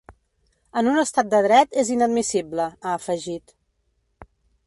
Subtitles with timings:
[0.81, 3.57] En un estat de dret és inadmissible, ha afegit.